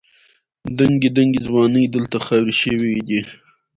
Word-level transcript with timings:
دنګې 0.77 1.09
دنګې 1.17 1.39
ځوانۍ 1.47 1.85
دلته 1.95 2.17
خاورې 2.25 2.55
شوې 2.61 2.95
دي. 3.07 3.21